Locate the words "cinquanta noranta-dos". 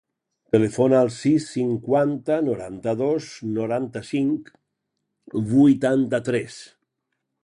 1.57-3.27